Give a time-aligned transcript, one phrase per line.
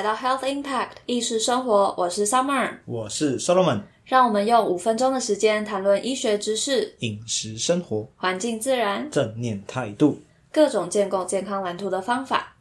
[0.00, 10.18] 来到 Health Impact 意识生活，我是 Summer，我是 Solomon，让我们用五分钟的时间谈论医学知识、饮食生活、环境自然、正念态度、
[10.50, 12.56] 各种建构健康蓝图的方法。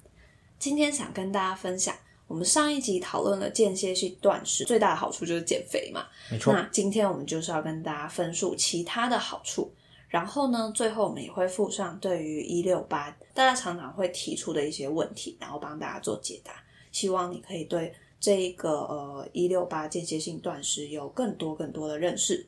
[0.57, 1.95] 今天想跟大家分享，
[2.27, 6.51] 我们上一集讨论了间歇性断食最大的好处就是减肥嘛，没错。
[6.51, 9.73] 那今天我们就是要跟大家分述其他的好处。
[10.09, 16.51] 然后呢，最后我们也会附上对于一六八大家常常会提出的一些问题，然后帮大家做解答。
[16.91, 22.47] 希望你可以对这一个呃一六八间歇性断食有更多更多的认识。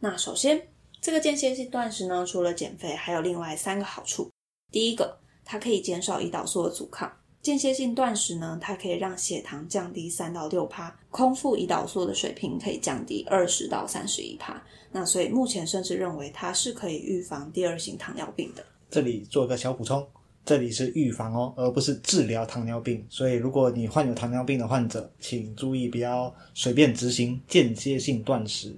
[0.00, 0.68] 那首先，
[1.00, 4.30] 这个间歇性断食呢，除了减肥，还有另外三个好处。
[4.70, 7.12] 第一个，它可以减少胰岛素的阻抗。
[7.40, 14.62] 间歇性断食呢，它可以让血糖降低三到六帕，空腹胰岛素的水平可以降低二十到三十一帕。
[14.90, 18.64] 那所以目前甚至认为它是可以预防第二型糖尿病的。
[18.90, 20.06] 这里做个小补充，
[20.48, 23.06] 这里是预防哦，而不是治疗糖尿病。
[23.10, 28.74] 所以如果你患有糖尿病的患者，请注意不要随便执行间歇性断食。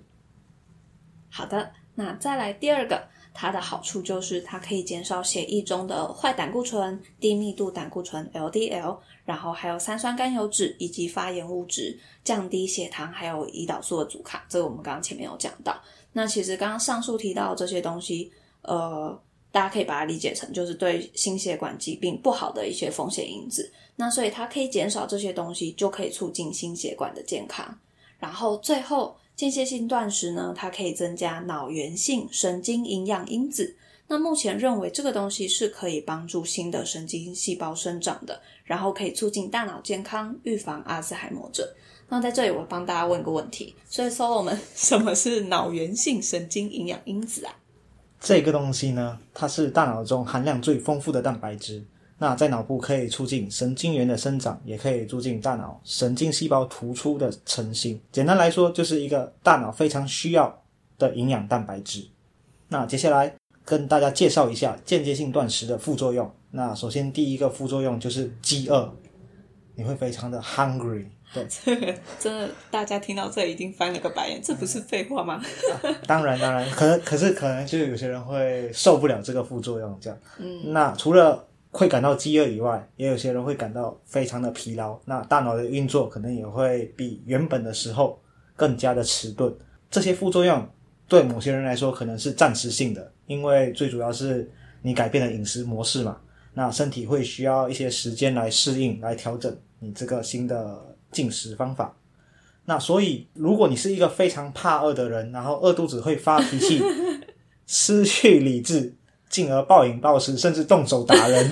[1.29, 3.01] 好的，那再来第二个，
[3.33, 14.41] 它的好处就是它可以减少血液中的坏胆固醇、低密度胆固醇 （LDL），然后还有三酸甘油脂以及发炎物质，降低血糖还有胰岛素的阻抗。
[14.49, 15.81] 这个我们刚刚前面有讲到。
[16.12, 19.17] 那其实刚刚上述提到这些东西，呃，
[19.53, 23.70] 大家可以把它理解成就是对心血管疾病不好的一些风险因子。
[23.97, 27.78] 那所以它可以减少这些东西，就可以促进心血管的健康。
[28.19, 33.77] 然后最后间歇性断食呢，它可以增加脑源性神经营养因子。
[34.06, 41.67] 那目前认为这个东西是可以帮助新的神经细胞生长的，然后可以促进大脑健康，预防阿兹海默症。
[42.09, 47.55] 那在这里，我帮大家问个问题：所以说我们， 什么是脑源性神经营养因子啊？
[48.21, 51.83] 这个东西呢，它是大脑中含量最丰富的蛋白质。
[52.19, 57.99] 那在脑部可以促进神经元的生长，也可以促进大脑神经细胞突出的成型。
[58.12, 60.62] 简单来说，就是一个大脑非常需要
[60.99, 62.06] 的营养蛋白质。
[62.69, 63.34] 那接下来
[63.65, 66.31] 跟大家介绍一下间接性断食的副作用。
[66.50, 68.93] 那首先第一个副作用就是饥饿，
[69.75, 71.06] 你会非常的 hungry。
[71.32, 75.41] 对，这 个真的，大家听到这一定翻了个白眼，这不是废话吗？
[76.06, 80.19] 当然，当然，可能可是可能就是有些人会受不了这个副作用，这样。
[80.38, 88.20] 嗯，那除了会感到饥饿以外，也有些人会感到非常的疲劳，那大脑的运作可能也会比原本的时候
[88.56, 89.54] 更加的迟钝。
[89.88, 90.69] 这些副作用
[91.06, 94.50] 对某些人来说可能是暂时性的，因为最主要是
[94.82, 96.16] 你改变了饮食模式嘛，
[96.55, 100.88] 那身体会需要一些时间来适应、来调整你这个新的。
[101.12, 101.93] 进食方法，
[102.66, 106.81] 那所以如果你是一个非常怕饿的人，然后饿肚子会发脾气、
[107.66, 108.94] 失去理智，
[109.28, 111.50] 进而暴饮暴食，甚至动手打人，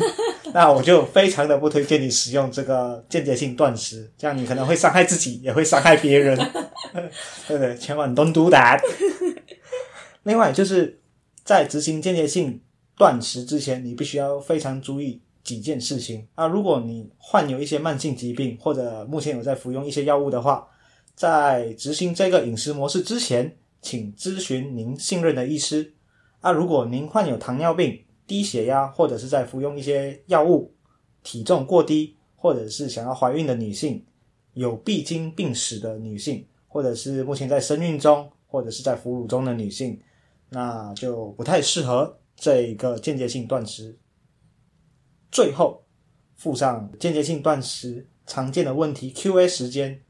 [0.55, 6.39] 那我就非常的不推荐你使用这个间接性断食，这样你可能会伤害自己，也会伤害别人，
[7.49, 7.77] 对不对？
[7.77, 8.81] 千万 don't do that。
[10.23, 11.01] 另外，就是
[11.43, 12.61] 在执行间接性
[12.99, 15.23] 断食之前，你必须要非常注意。
[15.45, 20.69] 几件事情啊，如果你患有一些慢性疾病，或者目前有在服用一些药物的话，
[21.15, 25.95] 在执行这个饮食模式之前，请咨询您信任的医师。
[26.41, 30.75] 啊，如果您患有糖尿病、低血压，或者是在服用一些药物，
[31.23, 34.05] 体重过低，或者是想要怀孕的女性，
[34.53, 39.99] 有闭经病史的女性，或者是目前在生孕中，或者是在哺乳中的女性，
[40.51, 43.99] 那就不太适合这个间接性断食。
[45.31, 45.85] 最后
[46.37, 50.01] 附上间接性断食常见的问题 Q&A 时间。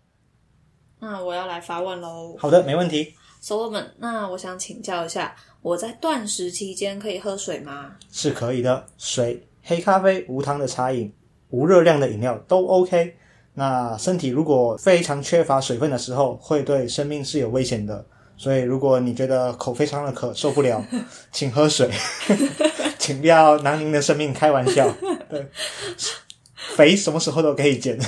[1.01, 2.37] 那我要来发问喽。
[2.39, 3.15] 好的，没问题。
[3.43, 7.97] Solomon，那我想请教一下，我在断食期间可以喝水吗？
[8.11, 11.13] 是可以的，水、黑咖啡、无糖的茶饮、
[11.51, 13.17] 无热量的饮料都 OK。
[13.55, 18.05] 那身体如果非常缺乏水分的时候，会对生命是有危险的。
[18.39, 20.83] 所以如果你觉得口非常的渴，受不了，
[21.33, 21.91] 请喝水。
[22.99, 24.89] 请不要拿您的生命开玩笑。
[25.29, 25.47] 对，
[26.77, 27.99] 肥什么时候都可以减。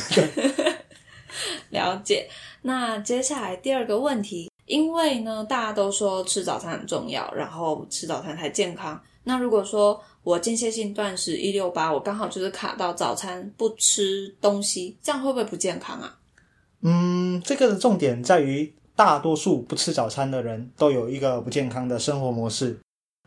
[1.70, 2.28] 了解。
[2.62, 9.00] 那接下来第二个问题，因为呢，大家都说吃早餐很重要，然后吃早餐才健康。
[9.24, 16.18] 那如果说我间歇性断食一六八，我刚好就是卡到早餐不吃东西，这样会不会不健康啊？
[16.82, 22.78] 嗯，这个的重点在于，大多数不吃早餐的人都有一个不健康的生活模式。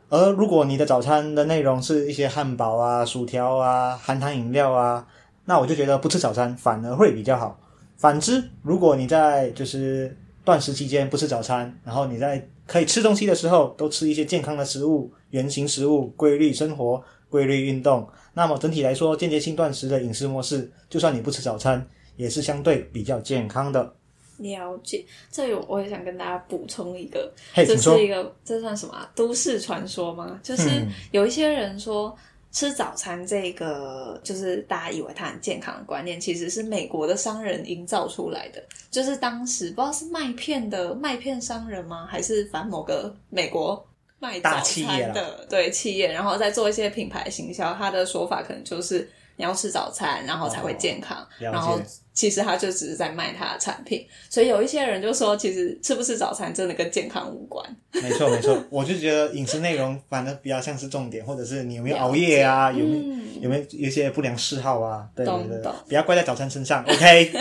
[0.08, 5.08] 而如果你的早餐的内容是一些汉堡啊、薯条啊、含糖饮料啊，
[5.46, 7.60] 那我就觉得不吃早餐反而会比较好。
[7.98, 10.16] 反之，如果你在就是
[10.46, 21.84] 断食期间不吃早餐，然后你在可以吃东西的时候都吃一些健康的食物、原形食物、规律生活、规律运动，那么整体来说，间接性断食的饮食模式，就算你不吃早餐，
[22.16, 23.96] 也是相对比较健康的。
[24.38, 28.04] 了解，这里我也想跟大家补充一个，嘿，这是。
[28.04, 30.40] 一个这算什么啊、都市传说吗？
[30.44, 32.16] 就是嗯有一些人说。
[32.56, 38.64] 吃早餐这个就是大家以为它很健康的观念，其实是美国的商人营造出来的。
[38.92, 43.84] 就是当时不知道是麦片的麦片商人吗，还是反某个美国
[44.20, 47.74] 卖早餐的对企业，然后再做一些品牌行销。
[47.74, 51.28] 他的说法可能就是你要吃早餐，然后才会健康。
[51.40, 51.80] 然后
[52.14, 54.06] 其实他就只是在卖他的产品。
[54.30, 57.66] 所以有一些人就说，其实吃不吃早餐真的跟健康无关。
[58.02, 65.06] 没错没错，我就觉得饮食内容反正比较像是重点，或者是你有没有熬夜啊，有没有、嗯有没有一些不良嗜好啊？
[65.14, 66.82] 对不要怪在早餐身上。
[66.88, 67.34] OK，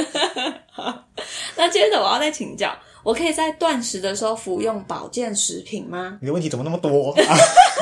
[1.56, 6.18] 那接着我要再请教，我可以在断食的时候服用保健食品吗？
[6.20, 7.36] 你的问题怎么那么多啊？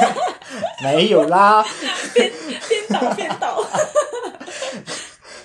[0.82, 1.64] 没有啦，
[2.14, 2.32] 边
[2.88, 3.64] 倒边倒。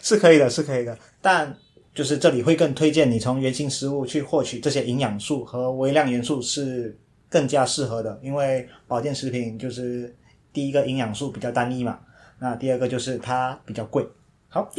[0.01, 1.55] 是可以的，是可以的，但
[1.93, 6.97] 就是这里会更推荐你从原型食物去获取这些营养素和微量元素是
[7.29, 10.15] 更加适合的，因为保健食品就是
[10.53, 11.99] 第一个营养素比较单一嘛，
[12.39, 14.07] 那第二个就是它比较贵。
[14.47, 14.71] 好，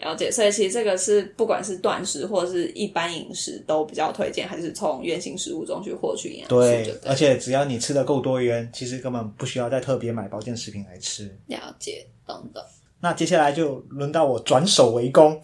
[0.00, 11.24] 了解，所以其实这个是不管是断食或者是一般饮食都比较推荐，还是从原型食物中去获取营养素，对，对而且只要你吃的够多元，其实根本不需要再特别买保健食品来吃。
[11.46, 12.62] 了解，懂懂。
[13.00, 15.40] 那接下来就轮到我转手为攻，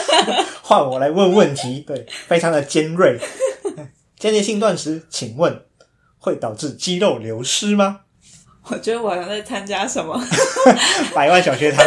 [0.62, 3.18] 换我来问问题，对，非常的尖锐。
[4.18, 5.62] 间歇性断食，请问
[6.18, 8.00] 会导致肌肉流失吗？
[8.64, 10.14] 我觉得我好像在参加什么？
[11.16, 11.82] 百万小学堂，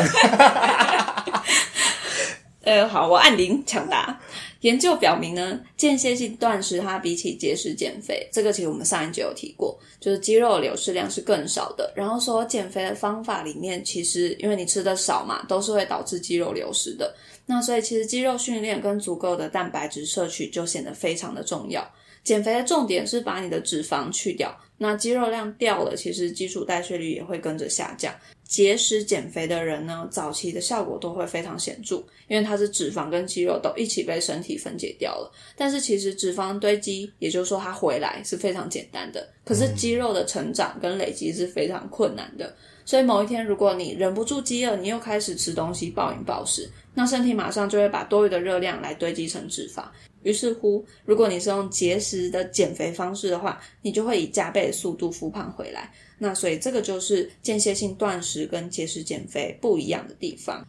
[2.63, 4.18] 呃，好，我按铃抢答。
[4.62, 11.92] 研究表明呢，间歇性断食它比起节食减肥，这个其实我们上一集有提过，就是肌肉流失量是更少的。
[11.94, 17.13] 然后说减肥的方法里面，其实因为你吃的少嘛，都是会导致肌肉流失的。
[17.45, 21.86] 那所以其实肌肉训练跟足够的蛋白质摄取就显得非常的重要。
[22.24, 28.15] 减肥的重点是把你的脂肪去掉，那肌肉量掉了，其实基础代谢率也会跟着下降。
[28.48, 31.95] 节食减肥的人呢，早期的效果都会非常显著，
[32.28, 35.31] 因为它是脂肪跟肌肉都一起被身体分解掉了。
[35.56, 42.56] 但是其实脂肪堆积，也就是说它回来是非常简单的，可是肌肉的成长跟累积是非常困难的。
[42.86, 49.86] 所以某一天，如果你忍不住饥饿，你又开始吃东西暴饮暴食，那身体马上就会把多余的热量来堆积成脂肪。
[50.24, 55.94] 于是乎，如果你是用节食的减肥方式的话，你就会以加倍的速度复胖回来。
[56.18, 60.66] 那所以这个就是间歇性断食跟节食减肥不一样的地方。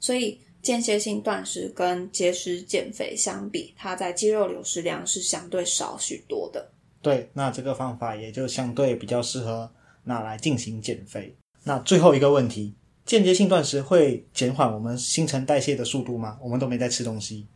[0.00, 6.70] 所以间歇性断食跟节食减肥相比，它在肌肉流失量是相对少许多的。
[7.02, 9.70] 对，那这个方法也就相对比较适合
[10.04, 11.34] 拿来进行减肥。
[11.64, 12.74] 那最后一个问题，
[13.04, 16.38] 间歇性断食会减缓我们新陈代谢的速度吗？
[16.40, 17.46] 我们都没在吃东西。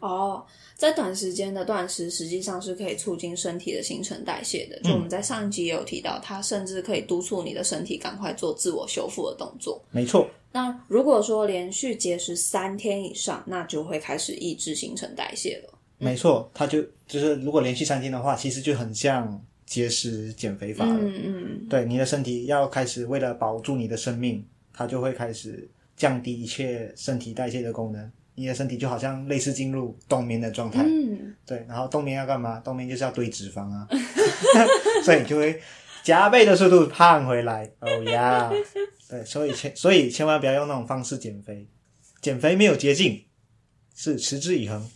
[0.00, 0.44] 哦，
[0.78, 4.78] 在短时间的断食，实际上是可以促进身体的新陈代谢的。
[4.80, 9.82] 就我们在上一集也有提到，它甚至可以督促你的身体赶快做自我修复的动作。
[9.90, 15.74] 没错，那如果说连续节食三天以上，那就会开始抑制新陈代谢了。
[15.98, 21.00] 没错，它就就是如果连续三天的话，其实就很像节食减肥法了。
[21.00, 28.08] 嗯嗯，对，你的身体要开始为了保住你的生命，它就会开始降低一切身体代谢的功能。
[28.38, 32.60] 你的身体就好像类似进入冬眠的状态，嗯，对，然后冬眠要干嘛？
[32.60, 33.88] 冬眠就是要堆脂肪啊，
[35.04, 35.60] 所以你就会
[36.04, 37.68] 加倍的速度胖回来。
[37.80, 38.50] 哦呀，
[39.10, 41.66] 对，所以千所以千万不要用那种方式减肥，
[42.22, 43.24] 减肥没有捷径，
[43.96, 44.88] 是持之以恒。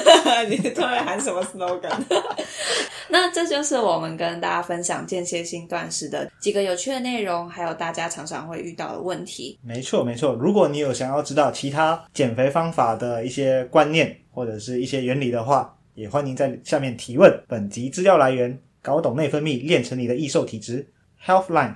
[0.48, 1.92] 你突然喊什么 slogan？
[3.08, 9.58] 那这就是我们跟大家分享间歇性断食的几个有趣的内容，还有大家常常会遇到的问题。
[9.62, 10.32] 没错，没错。
[10.34, 17.30] 如果你有想要知道其他减肥方法的一些观念或者是一些原理的话，也欢迎在下面提问。
[17.46, 20.90] 本集资料来源：搞懂内分泌，练成你的易瘦体质。
[21.26, 21.74] Healthline，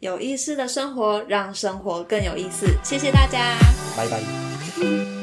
[0.00, 2.66] 有意思的生活，让生活更有意思。
[2.82, 3.58] 谢谢大家。
[3.94, 5.17] 拜拜。